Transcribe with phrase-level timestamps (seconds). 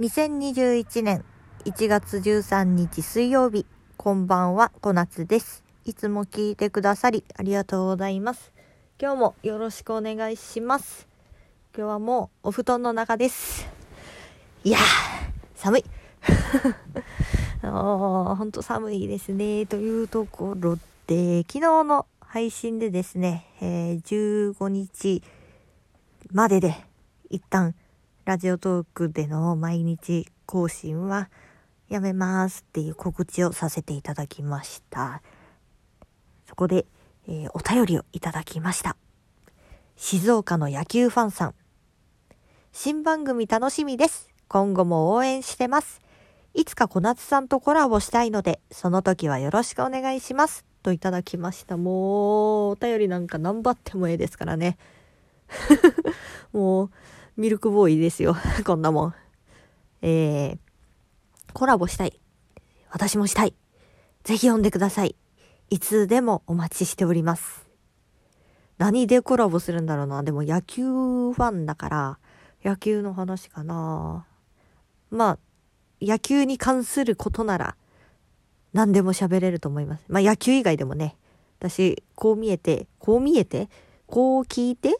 [0.00, 1.24] 2021年
[1.64, 3.66] 1月13日水曜日、
[3.96, 5.64] こんばんは、小夏です。
[5.84, 8.52] いつも聞いてくださりありがとうございます。
[9.02, 11.08] 今日もよろしくお願いします。
[11.76, 13.66] 今日はもうお布団の中です。
[14.62, 14.78] いや、
[15.56, 15.84] 寒い。
[17.62, 19.66] ほんと寒いですね。
[19.66, 20.78] というところ
[21.08, 25.24] で、昨日の配信でですね、えー15日
[26.30, 26.76] までで
[27.30, 27.74] 一旦
[28.28, 31.30] ラジオトークでの毎日更新は
[31.88, 35.22] やめますっていう告知をさせていただきました。
[36.46, 36.84] そこで、
[37.26, 38.98] えーお便りをいただきました。
[39.96, 41.54] 静岡の野球ファンさん。
[42.70, 44.28] 新番組楽しみです。
[44.46, 46.02] 今後も応援してます。
[46.52, 50.66] いつか小夏さんとコラボしたいので、その時はよろしくお願いします。
[50.82, 51.78] といただきました。
[51.78, 54.76] もう、お便りなんか何ばってもええですからね。
[56.52, 56.90] もう、
[57.38, 58.36] ミルクボーイですよ。
[58.66, 59.14] こんなもん。
[60.02, 60.58] えー、
[61.52, 62.20] コラボしたい。
[62.90, 63.54] 私もしたい。
[64.24, 65.14] ぜひ読んでください。
[65.70, 67.68] いつでもお待ちしております。
[68.76, 70.24] 何でコラボするんだろうな。
[70.24, 72.18] でも野球ファンだから、
[72.64, 74.26] 野球の話かな。
[75.12, 75.38] まあ、
[76.02, 77.76] 野球に関することなら、
[78.72, 80.04] 何でも喋れると思います。
[80.08, 81.16] まあ野球以外でもね、
[81.60, 83.70] 私、こう見えて、こう見えて、
[84.08, 84.98] こう聞いて、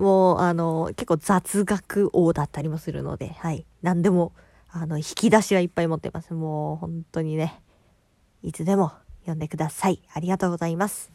[0.00, 3.66] もう、あの、結構雑学王だったりもするので、はい。
[3.82, 4.32] 何でも、
[4.70, 6.32] あの、引き出しはいっぱい持ってます。
[6.32, 7.60] もう、本当にね、
[8.42, 10.00] いつでも読んでください。
[10.14, 11.12] ありがとうございます。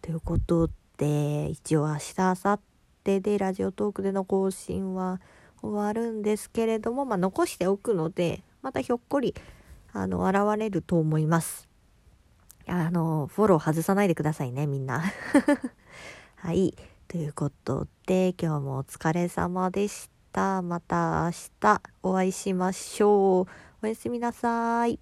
[0.00, 2.60] ということで、一応明日、明後
[3.04, 5.20] 日でラジオトークでの更新は
[5.60, 9.34] 終わるんですけれども、まあ、残しておくので、またひょっこり、
[9.92, 11.68] あの、現れると思います。
[12.66, 15.02] あの、フォロー外さないでくださいね、みんな。
[16.36, 16.74] はい。
[17.14, 20.62] ということで、今日もお疲れ様でした。
[20.62, 23.46] また明日お会いしましょう。
[23.84, 24.98] おやすみなさい。